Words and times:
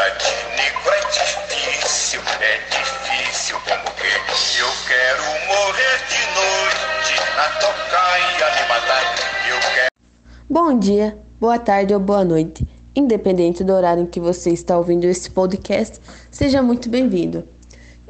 Atividade 0.00 0.24
negro 0.56 0.92
é 0.94 1.00
difícil, 1.10 2.20
é 2.40 2.56
difícil 2.70 3.56
como 3.60 3.84
que 3.96 4.58
eu 4.58 4.68
quero 4.88 5.22
morrer 5.46 5.98
de 6.08 6.22
noite 6.34 7.20
na 7.36 7.48
tocaia 7.60 8.66
matar. 8.66 9.02
Eu 9.46 9.58
quero. 9.74 9.88
Bom 10.48 10.78
dia, 10.78 11.18
boa 11.38 11.58
tarde 11.58 11.92
ou 11.92 12.00
boa 12.00 12.24
noite. 12.24 12.66
Independente 12.96 13.62
do 13.62 13.74
horário 13.74 14.04
em 14.04 14.06
que 14.06 14.18
você 14.18 14.48
está 14.48 14.78
ouvindo 14.78 15.04
esse 15.04 15.30
podcast, 15.30 16.00
seja 16.30 16.62
muito 16.62 16.88
bem-vindo. 16.88 17.46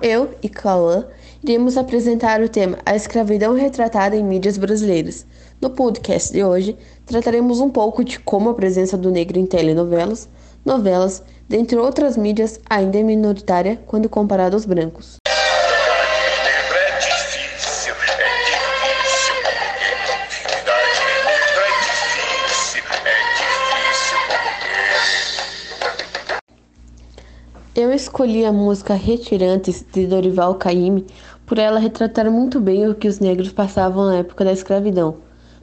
Eu 0.00 0.30
e 0.40 0.48
Cauã 0.48 1.08
iremos 1.42 1.76
apresentar 1.76 2.40
o 2.40 2.48
tema 2.48 2.78
A 2.86 2.94
Escravidão 2.94 3.54
Retratada 3.54 4.14
em 4.14 4.22
Mídias 4.22 4.56
Brasileiras. 4.56 5.26
No 5.60 5.70
podcast 5.70 6.32
de 6.32 6.44
hoje, 6.44 6.76
trataremos 7.04 7.58
um 7.58 7.68
pouco 7.68 8.04
de 8.04 8.20
como 8.20 8.48
a 8.48 8.54
presença 8.54 8.96
do 8.96 9.10
negro 9.10 9.40
em 9.40 9.44
telenovelas, 9.44 10.28
novelas, 10.64 11.22
dentre 11.48 11.76
outras 11.76 12.16
mídias, 12.16 12.60
ainda 12.68 12.98
é 12.98 13.02
minoritária 13.02 13.80
quando 13.86 14.08
comparada 14.08 14.56
aos 14.56 14.64
brancos. 14.64 15.16
É. 15.26 15.40
Eu 27.80 27.94
escolhi 27.94 28.44
a 28.44 28.52
música 28.52 28.94
Retirantes 28.94 29.82
de 29.90 30.06
Dorival 30.06 30.56
Caymmi 30.56 31.06
por 31.46 31.58
ela 31.58 31.80
retratar 31.80 32.30
muito 32.30 32.60
bem 32.60 32.86
o 32.86 32.94
que 32.94 33.08
os 33.08 33.18
negros 33.18 33.52
passavam 33.52 34.04
na 34.04 34.16
época 34.18 34.44
da 34.44 34.52
escravidão. 34.52 35.16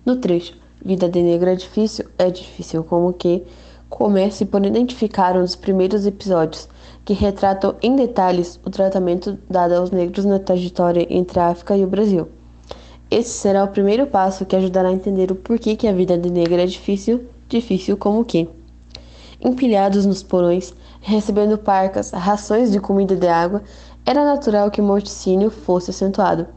No 0.04 0.16
trecho 0.16 0.56
Vida 0.84 1.08
de 1.08 1.22
Negro 1.22 1.50
é 1.50 1.56
difícil, 1.56 2.06
é 2.18 2.32
difícil 2.32 2.84
como 2.84 3.14
que 3.14 3.44
comece 3.90 4.46
por 4.46 4.66
identificar 4.66 5.36
um 5.38 5.42
dos 5.42 5.56
primeiros 5.56 6.06
episódios 6.06 6.68
que 7.06 7.14
retratam 7.14 7.76
em 7.82 7.96
detalhes 7.96 8.60
o 8.66 8.70
tratamento 8.70 9.38
dado 9.50 9.74
aos 9.74 9.92
negros 9.92 10.26
na 10.26 10.40
trajetória 10.40 11.08
entre 11.10 11.40
a 11.40 11.48
África 11.48 11.78
e 11.78 11.84
o 11.84 11.88
Brasil. 11.88 12.28
Esse 13.10 13.30
será 13.30 13.64
o 13.64 13.70
primeiro 13.70 14.06
passo 14.08 14.46
que 14.46 14.56
ajudará 14.56 14.90
a 14.90 14.94
entender 14.94 15.32
o 15.32 15.36
porquê 15.36 15.76
que 15.78 15.88
a 15.88 15.94
vida 15.94 16.18
de 16.18 16.30
negra 16.30 16.64
é 16.64 16.66
difícil, 16.66 17.26
difícil 17.48 17.96
como 17.96 18.26
que. 18.26 18.50
Empilhados 19.40 20.06
nos 20.06 20.22
porões, 20.22 20.74
recebendo 21.00 21.58
parcas, 21.58 22.12
rações 22.12 22.72
de 22.72 22.82
comida 22.82 23.14
e 23.14 23.18
de 23.18 23.28
água, 23.28 23.64
era 24.06 24.26
natural 24.26 24.72
que 24.72 24.82
o 24.82 24.84
morticínio 24.84 25.50
fosse 25.50 25.92
acentuado. 25.92 26.48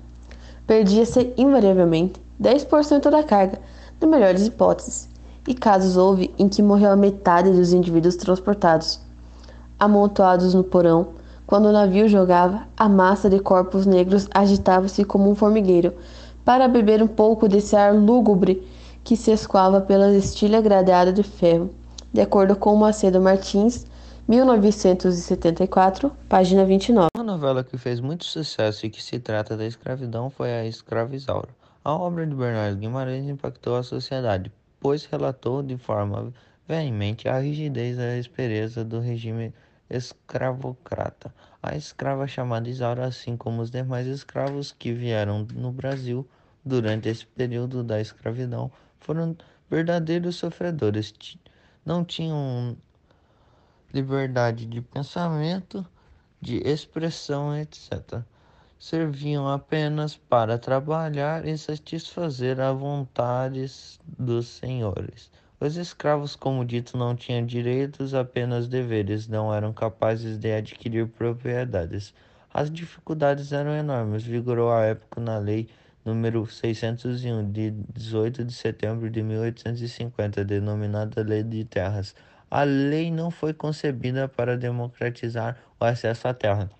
Perdia-se 0.66 1.32
invariavelmente 1.36 2.20
10% 2.40 3.10
da 3.10 3.22
carga, 3.22 3.60
na 4.00 4.08
melhor 4.08 4.32
das 4.32 4.46
hipóteses, 4.46 5.09
e 5.46 5.54
casos 5.54 5.96
houve 5.96 6.32
em 6.38 6.48
que 6.48 6.62
morreu 6.62 6.90
a 6.90 6.96
metade 6.96 7.50
dos 7.50 7.72
indivíduos 7.72 8.16
transportados. 8.16 9.00
Amontoados 9.78 10.54
no 10.54 10.62
porão, 10.62 11.08
quando 11.46 11.66
o 11.66 11.72
navio 11.72 12.08
jogava, 12.08 12.62
a 12.76 12.88
massa 12.88 13.28
de 13.28 13.40
corpos 13.40 13.84
negros 13.84 14.28
agitava-se 14.32 15.04
como 15.04 15.30
um 15.30 15.34
formigueiro, 15.34 15.94
para 16.44 16.68
beber 16.68 17.02
um 17.02 17.08
pouco 17.08 17.48
desse 17.48 17.74
ar 17.74 17.94
lúgubre 17.94 18.66
que 19.02 19.16
se 19.16 19.30
escoava 19.30 19.80
pela 19.80 20.14
estilha 20.16 20.60
gradeada 20.60 21.12
de 21.12 21.22
ferro, 21.22 21.70
de 22.12 22.20
acordo 22.20 22.54
com 22.54 22.76
Macedo 22.76 23.20
Martins, 23.20 23.86
1974, 24.28 26.12
página 26.28 26.64
29. 26.64 27.08
Uma 27.16 27.24
novela 27.24 27.64
que 27.64 27.76
fez 27.76 27.98
muito 27.98 28.24
sucesso 28.24 28.86
e 28.86 28.90
que 28.90 29.02
se 29.02 29.18
trata 29.18 29.56
da 29.56 29.66
escravidão 29.66 30.30
foi 30.30 30.52
a 30.52 30.64
Escravizaura. 30.64 31.48
A 31.84 31.92
obra 31.92 32.24
de 32.24 32.34
Bernardo 32.34 32.76
Guimarães 32.76 33.28
impactou 33.28 33.74
a 33.74 33.82
sociedade, 33.82 34.52
pois 34.80 35.04
relatou 35.04 35.62
de 35.62 35.76
forma 35.76 36.32
veemente 36.66 37.28
a 37.28 37.38
rigidez 37.38 37.98
e 37.98 38.02
a 38.02 38.18
aspereza 38.18 38.84
do 38.84 38.98
regime 38.98 39.52
escravocrata. 39.88 41.32
A 41.62 41.76
escrava 41.76 42.26
chamada 42.26 42.68
Isaura, 42.68 43.06
assim 43.06 43.36
como 43.36 43.60
os 43.60 43.70
demais 43.70 44.06
escravos 44.06 44.72
que 44.72 44.92
vieram 44.92 45.46
no 45.54 45.70
Brasil 45.70 46.26
durante 46.64 47.08
esse 47.08 47.26
período 47.26 47.84
da 47.84 48.00
escravidão, 48.00 48.72
foram 48.98 49.36
verdadeiros 49.68 50.36
sofredores. 50.36 51.12
Não 51.84 52.04
tinham 52.04 52.76
liberdade 53.92 54.64
de 54.66 54.80
pensamento, 54.80 55.86
de 56.40 56.56
expressão, 56.66 57.56
etc 57.56 58.24
serviam 58.80 59.46
apenas 59.46 60.16
para 60.16 60.58
trabalhar 60.58 61.46
e 61.46 61.56
satisfazer 61.58 62.58
as 62.58 62.74
vontades 62.74 64.00
dos 64.18 64.48
senhores. 64.48 65.30
Os 65.60 65.76
escravos, 65.76 66.34
como 66.34 66.64
dito, 66.64 66.96
não 66.96 67.14
tinham 67.14 67.44
direitos, 67.44 68.14
apenas 68.14 68.66
deveres, 68.66 69.28
não 69.28 69.52
eram 69.54 69.74
capazes 69.74 70.38
de 70.38 70.50
adquirir 70.50 71.06
propriedades. 71.08 72.14
As 72.54 72.70
dificuldades 72.70 73.52
eram 73.52 73.72
enormes. 73.72 74.24
Vigorou 74.24 74.72
a 74.72 74.86
época 74.86 75.20
na 75.20 75.36
lei 75.36 75.68
número 76.02 76.46
601 76.46 77.52
de 77.52 77.72
18 77.92 78.42
de 78.46 78.54
setembro 78.54 79.10
de 79.10 79.22
1850, 79.22 80.42
denominada 80.42 81.22
Lei 81.22 81.42
de 81.42 81.66
Terras. 81.66 82.14
A 82.50 82.62
lei 82.62 83.10
não 83.10 83.30
foi 83.30 83.52
concebida 83.52 84.26
para 84.26 84.56
democratizar 84.56 85.58
o 85.78 85.84
acesso 85.84 86.26
à 86.26 86.32
terra. 86.32 86.70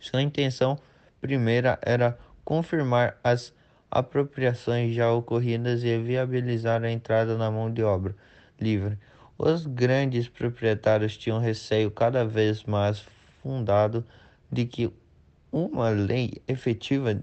Sua 0.00 0.20
intenção 0.20 0.76
primeira 1.20 1.78
era 1.82 2.18
confirmar 2.44 3.18
as 3.22 3.52
apropriações 3.90 4.94
já 4.94 5.10
ocorridas 5.12 5.82
e 5.82 5.98
viabilizar 5.98 6.82
a 6.82 6.90
entrada 6.90 7.36
na 7.36 7.50
mão 7.50 7.72
de 7.72 7.82
obra 7.82 8.14
livre. 8.60 8.98
Os 9.36 9.66
grandes 9.66 10.28
proprietários 10.28 11.16
tinham 11.16 11.38
receio 11.38 11.90
cada 11.90 12.24
vez 12.24 12.64
mais 12.64 13.04
fundado 13.42 14.04
de 14.50 14.66
que 14.66 14.92
uma 15.52 15.90
lei 15.90 16.42
efetiva 16.46 17.20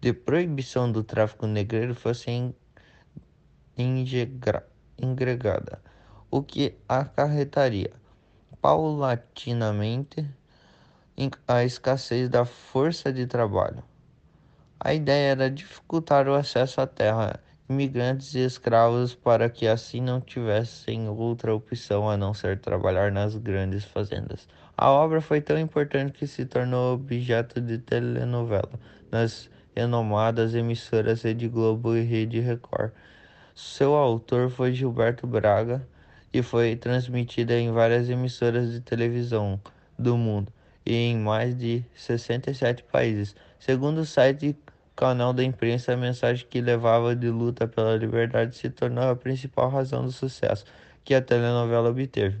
de 0.00 0.12
proibição 0.12 0.90
do 0.90 1.02
tráfico 1.02 1.46
negreiro 1.46 1.94
fosse 1.94 2.54
engregada, 3.76 5.82
o 6.30 6.42
que 6.42 6.76
acarretaria 6.88 7.90
paulatinamente 8.60 10.26
a 11.46 11.62
escassez 11.62 12.28
da 12.28 12.44
força 12.44 13.12
de 13.12 13.26
trabalho. 13.26 13.84
A 14.80 14.92
ideia 14.92 15.30
era 15.30 15.50
dificultar 15.50 16.28
o 16.28 16.34
acesso 16.34 16.80
à 16.80 16.86
terra, 16.86 17.38
imigrantes 17.68 18.34
e 18.34 18.40
escravos, 18.40 19.14
para 19.14 19.48
que 19.48 19.68
assim 19.68 20.00
não 20.00 20.20
tivessem 20.20 21.08
outra 21.08 21.54
opção 21.54 22.10
a 22.10 22.16
não 22.16 22.34
ser 22.34 22.58
trabalhar 22.58 23.12
nas 23.12 23.36
grandes 23.36 23.84
fazendas. 23.84 24.48
A 24.76 24.90
obra 24.90 25.20
foi 25.20 25.40
tão 25.40 25.56
importante 25.56 26.18
que 26.18 26.26
se 26.26 26.44
tornou 26.44 26.94
objeto 26.94 27.60
de 27.60 27.78
telenovela 27.78 28.72
nas 29.10 29.48
renomadas 29.74 30.52
emissoras 30.54 31.22
Rede 31.22 31.48
Globo 31.48 31.96
e 31.96 32.02
Rede 32.02 32.40
Record. 32.40 32.90
Seu 33.54 33.94
autor 33.94 34.50
foi 34.50 34.74
Gilberto 34.74 35.28
Braga 35.28 35.86
e 36.32 36.42
foi 36.42 36.74
transmitida 36.74 37.56
em 37.56 37.70
várias 37.70 38.10
emissoras 38.10 38.72
de 38.72 38.80
televisão 38.80 39.60
do 39.96 40.16
mundo 40.16 40.52
em 40.86 41.16
mais 41.16 41.56
de 41.56 41.84
67 41.94 42.82
países. 42.84 43.34
Segundo 43.58 43.98
o 43.98 44.06
site 44.06 44.56
Canal 44.96 45.32
da 45.32 45.42
Imprensa, 45.42 45.92
a 45.92 45.96
mensagem 45.96 46.46
que 46.48 46.60
levava 46.60 47.16
de 47.16 47.28
luta 47.28 47.66
pela 47.66 47.96
liberdade 47.96 48.56
se 48.56 48.70
tornou 48.70 49.10
a 49.10 49.16
principal 49.16 49.68
razão 49.68 50.04
do 50.04 50.12
sucesso 50.12 50.64
que 51.04 51.14
a 51.14 51.22
telenovela 51.22 51.90
obteve. 51.90 52.38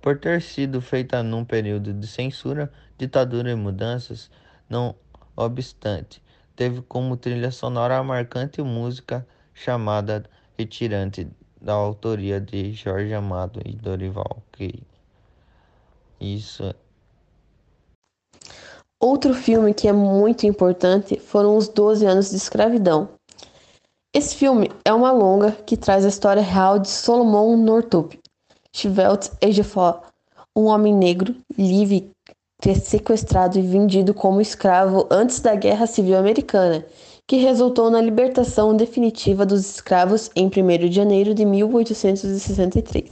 Por 0.00 0.18
ter 0.18 0.40
sido 0.42 0.80
feita 0.80 1.22
num 1.22 1.44
período 1.44 1.92
de 1.92 2.06
censura, 2.06 2.70
ditadura 2.98 3.50
e 3.50 3.54
mudanças, 3.54 4.30
não 4.68 4.94
obstante, 5.34 6.22
teve 6.54 6.82
como 6.82 7.16
trilha 7.16 7.50
sonora 7.50 7.98
a 7.98 8.04
marcante 8.04 8.62
música 8.62 9.26
chamada 9.52 10.24
Retirante, 10.56 11.26
da 11.60 11.72
autoria 11.72 12.40
de 12.40 12.72
Jorge 12.72 13.12
Amado 13.14 13.60
e 13.64 13.74
Dorival. 13.74 14.42
Isso 16.20 16.74
Outro 19.06 19.34
filme 19.34 19.74
que 19.74 19.86
é 19.86 19.92
muito 19.92 20.46
importante 20.46 21.20
foram 21.20 21.58
Os 21.58 21.68
Doze 21.68 22.06
Anos 22.06 22.30
de 22.30 22.36
Escravidão. 22.36 23.10
Esse 24.14 24.34
filme 24.34 24.70
é 24.82 24.94
uma 24.94 25.12
longa 25.12 25.52
que 25.66 25.76
traz 25.76 26.06
a 26.06 26.08
história 26.08 26.40
real 26.40 26.78
de 26.78 26.88
Solomon 26.88 27.54
Northup, 27.54 28.18
Chivelt 28.74 29.28
Ejiofor, 29.42 30.00
um 30.56 30.64
homem 30.64 30.94
negro, 30.94 31.36
livre, 31.58 32.10
ter 32.62 32.76
sequestrado 32.76 33.58
e 33.58 33.62
vendido 33.62 34.14
como 34.14 34.40
escravo 34.40 35.06
antes 35.10 35.38
da 35.38 35.54
Guerra 35.54 35.86
Civil 35.86 36.16
Americana, 36.16 36.82
que 37.28 37.36
resultou 37.36 37.90
na 37.90 38.00
libertação 38.00 38.74
definitiva 38.74 39.44
dos 39.44 39.68
escravos 39.68 40.30
em 40.34 40.46
1 40.46 40.88
de 40.88 40.92
janeiro 40.92 41.34
de 41.34 41.44
1863. 41.44 43.10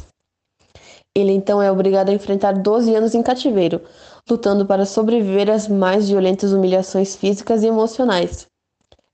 Ele 1.14 1.32
então 1.32 1.60
é 1.60 1.70
obrigado 1.70 2.08
a 2.08 2.14
enfrentar 2.14 2.52
12 2.52 2.94
anos 2.94 3.14
em 3.14 3.22
cativeiro, 3.22 3.82
lutando 4.32 4.64
para 4.64 4.86
sobreviver 4.86 5.50
às 5.50 5.68
mais 5.68 6.08
violentas 6.08 6.52
humilhações 6.52 7.14
físicas 7.14 7.62
e 7.62 7.66
emocionais. 7.66 8.46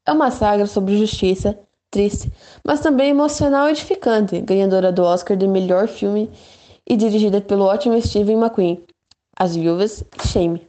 É 0.06 0.12
uma 0.12 0.30
saga 0.30 0.64
sobre 0.64 0.96
justiça, 0.96 1.58
triste, 1.90 2.32
mas 2.64 2.80
também 2.80 3.10
emocional 3.10 3.68
e 3.68 3.72
edificante, 3.72 4.40
ganhadora 4.40 4.92
do 4.92 5.02
Oscar 5.02 5.36
de 5.36 5.48
melhor 5.48 5.88
filme 5.88 6.30
e 6.88 6.96
dirigida 6.96 7.40
pelo 7.40 7.64
ótimo 7.64 8.00
Steven 8.00 8.36
McQueen. 8.36 8.80
As 9.36 9.56
Viúvas, 9.56 10.04
Shame. 10.24 10.66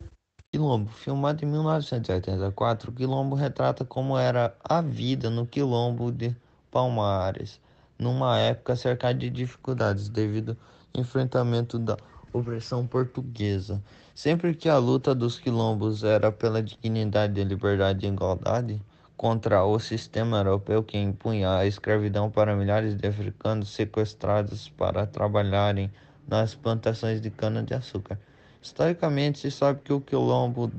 Quilombo, 0.52 0.90
filmado 0.90 1.46
em 1.46 1.48
1984, 1.48 2.92
Quilombo 2.92 3.36
retrata 3.36 3.86
como 3.86 4.18
era 4.18 4.56
a 4.64 4.82
vida 4.82 5.30
no 5.30 5.46
Quilombo 5.46 6.12
de 6.12 6.36
Palmares, 6.72 7.60
numa 8.00 8.40
época 8.40 8.76
cercada 8.76 9.14
de 9.14 9.30
dificuldades 9.30 10.10
devido 10.10 10.58
ao 10.92 11.02
enfrentamento 11.02 11.78
da 11.78 11.98
opressão 12.34 12.86
portuguesa. 12.86 13.82
Sempre 14.14 14.54
que 14.54 14.68
a 14.70 14.78
luta 14.78 15.16
dos 15.16 15.40
quilombos 15.40 16.04
era 16.04 16.32
pela 16.32 16.62
dignidade, 16.62 17.44
liberdade 17.44 18.06
e 18.06 18.10
igualdade 18.10 18.80
contra 19.16 19.64
o 19.66 19.80
sistema 19.80 20.38
europeu 20.38 20.84
que 20.84 20.98
impunha 20.98 21.58
a 21.58 21.66
escravidão 21.66 22.30
para 22.32 22.56
milhares 22.56 22.96
de 22.96 23.08
africanos 23.08 23.70
sequestrados 23.70 24.70
para 24.70 25.06
trabalharem 25.06 25.92
nas 26.28 26.56
plantações 26.56 27.20
de 27.20 27.30
cana-de-açúcar. 27.30 28.18
Historicamente, 28.62 29.40
se 29.40 29.52
sabe 29.52 29.82
que 29.84 29.92
o 29.92 30.00
quilombo 30.00 30.72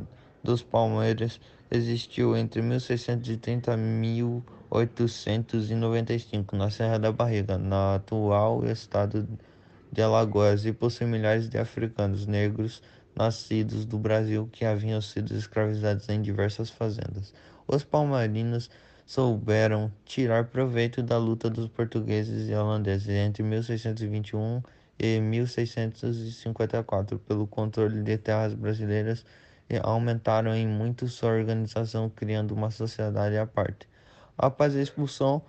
dos 0.42 0.62
Palmeiras 0.62 1.38
existiu 1.70 2.34
entre 2.36 2.62
1630 2.62 3.74
e 3.74 3.76
1895 3.76 6.56
na 6.56 6.70
Serra 6.70 6.98
da 6.98 7.12
Barriga, 7.12 7.58
no 7.58 7.94
atual 7.94 8.64
estado 8.66 9.22
de 9.22 9.49
Alagoas, 9.98 10.64
e 10.66 10.72
possui 10.72 11.06
milhares 11.06 11.48
de 11.48 11.58
africanos 11.58 12.26
negros 12.26 12.82
nascidos 13.16 13.84
do 13.84 13.98
Brasil 13.98 14.48
que 14.52 14.64
haviam 14.64 15.00
sido 15.00 15.34
escravizados 15.34 16.08
em 16.08 16.22
diversas 16.22 16.70
fazendas. 16.70 17.32
Os 17.66 17.82
palmarinos 17.84 18.70
souberam 19.06 19.92
tirar 20.04 20.44
proveito 20.44 21.02
da 21.02 21.18
luta 21.18 21.50
dos 21.50 21.66
portugueses 21.68 22.48
e 22.48 22.54
holandeses 22.54 23.08
entre 23.08 23.42
1621 23.42 24.62
e 24.98 25.20
1654 25.20 27.18
pelo 27.18 27.46
controle 27.46 28.02
de 28.02 28.18
terras 28.18 28.54
brasileiras 28.54 29.24
e 29.68 29.78
aumentaram 29.82 30.54
em 30.54 30.66
muito 30.66 31.08
sua 31.08 31.30
organização, 31.30 32.10
criando 32.10 32.52
uma 32.52 32.70
sociedade 32.70 33.36
à 33.36 33.46
parte. 33.46 33.88
Após 34.36 34.76
a 34.76 34.82
expulsão 34.82 35.42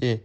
e 0.00 0.20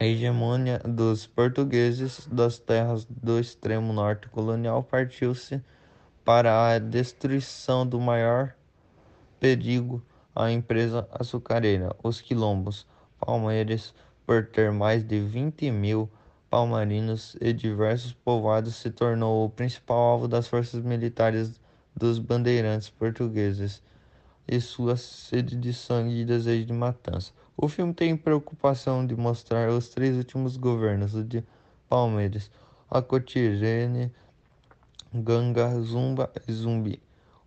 hegemonia 0.00 0.78
dos 0.78 1.26
portugueses 1.26 2.26
das 2.26 2.58
terras 2.58 3.04
do 3.04 3.38
extremo 3.38 3.92
norte 3.92 4.28
colonial, 4.30 4.82
partiu-se 4.82 5.62
para 6.24 6.72
a 6.72 6.78
destruição 6.78 7.86
do 7.86 8.00
maior 8.00 8.54
perigo 9.38 10.02
à 10.34 10.50
empresa 10.50 11.06
açucareira, 11.12 11.94
os 12.02 12.20
quilombos 12.20 12.86
palmeiras, 13.18 13.94
por 14.24 14.46
ter 14.46 14.72
mais 14.72 15.06
de 15.06 15.20
20 15.20 15.70
mil 15.70 16.10
palmarinos 16.48 17.36
e 17.38 17.52
diversos 17.52 18.14
povoados, 18.14 18.76
se 18.76 18.90
tornou 18.90 19.44
o 19.44 19.50
principal 19.50 19.98
alvo 19.98 20.26
das 20.28 20.48
forças 20.48 20.82
militares 20.82 21.60
dos 21.94 22.18
bandeirantes 22.18 22.88
portugueses 22.88 23.82
e 24.48 24.60
sua 24.60 24.96
sede 24.96 25.56
de 25.56 25.74
sangue 25.74 26.22
e 26.22 26.24
desejo 26.24 26.64
de 26.64 26.72
matança. 26.72 27.32
O 27.62 27.68
filme 27.68 27.92
tem 27.92 28.16
preocupação 28.16 29.06
de 29.06 29.14
mostrar 29.14 29.68
os 29.68 29.90
três 29.90 30.16
últimos 30.16 30.56
governos, 30.56 31.14
o 31.14 31.22
de 31.22 31.44
Palmeiras, 31.90 32.50
Acotirene, 32.90 34.10
Ganga, 35.12 35.68
Zumba 35.82 36.30
e 36.48 36.52
Zumbi. 36.54 37.02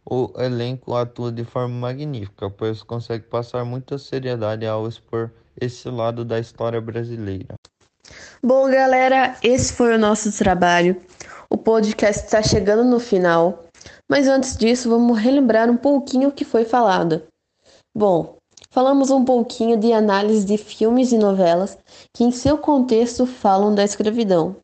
O 0.05 0.31
elenco 0.37 0.93
atua 0.93 1.31
de 1.31 1.43
forma 1.43 1.73
magnífica, 1.73 2.47
pois 2.47 2.83
consegue 2.83 3.23
passar 3.23 3.65
muita 3.65 3.97
seriedade 3.97 4.67
ao 4.67 4.87
expor 4.87 5.31
esse 5.59 5.89
lado 5.89 6.23
da 6.23 6.37
história 6.37 6.79
brasileira. 6.79 7.55
Bom, 8.43 8.69
galera, 8.69 9.35
esse 9.41 9.73
foi 9.73 9.95
o 9.95 9.99
nosso 9.99 10.31
trabalho. 10.37 11.01
O 11.49 11.57
podcast 11.57 12.25
está 12.25 12.43
chegando 12.43 12.83
no 12.83 12.99
final, 12.99 13.63
mas 14.07 14.27
antes 14.27 14.55
disso, 14.55 14.91
vamos 14.91 15.17
relembrar 15.17 15.71
um 15.71 15.77
pouquinho 15.77 16.29
o 16.29 16.31
que 16.31 16.45
foi 16.45 16.65
falado. 16.65 17.23
Bom, 17.95 18.37
falamos 18.73 19.11
um 19.11 19.23
pouquinho 19.23 19.77
de 19.77 19.93
análise 19.93 20.43
de 20.43 20.57
filmes 20.57 21.11
e 21.11 21.17
novelas 21.17 21.77
que, 22.11 22.23
em 22.23 22.31
seu 22.31 22.57
contexto, 22.57 23.27
falam 23.27 23.73
da 23.73 23.83
escravidão. 23.83 24.55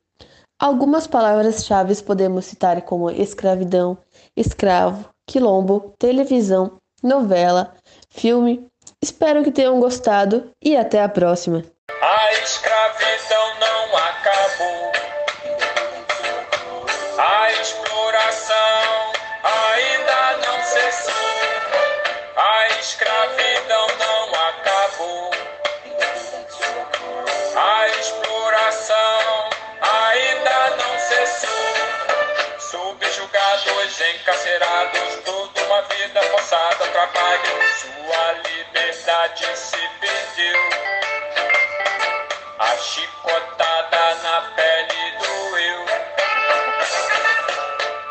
Algumas 0.60 1.06
palavras-chave 1.06 1.96
podemos 2.02 2.46
citar 2.46 2.82
como 2.82 3.12
escravidão, 3.12 4.00
escravo, 4.36 5.08
quilombo, 5.28 5.94
televisão, 6.00 6.78
novela, 7.04 7.76
filme. 8.10 8.68
Espero 9.02 9.44
que 9.44 9.52
tenham 9.52 9.80
gostado 9.80 10.50
e 10.62 10.76
até 10.76 11.04
a 11.04 11.08
próxima. 11.08 11.64
A 12.02 12.34
Sua 37.80 38.32
liberdade 38.34 39.46
se 39.56 39.78
perdeu. 40.02 40.60
A 42.60 42.76
chicotada 42.76 44.16
na 44.16 44.42
pele 44.54 45.12
doeu. 45.18 45.86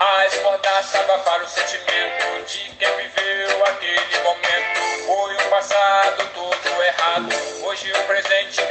A 0.01 0.27
escordaça 0.27 0.99
para 1.01 1.45
o 1.45 1.49
sentimento 1.49 2.45
de 2.47 2.71
quem 2.77 2.97
viveu 2.97 3.67
aquele 3.67 4.19
momento. 4.21 5.07
Foi 5.07 5.37
um 5.37 5.51
passado 5.51 6.31
todo 6.33 6.83
errado, 6.83 7.29
hoje 7.67 7.93
o 7.93 8.05
presente. 8.05 8.68